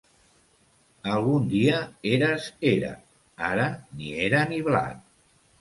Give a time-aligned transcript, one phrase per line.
[1.15, 1.75] Algun dia
[2.13, 2.89] eres era;
[3.51, 5.07] ara, ni era ni blat.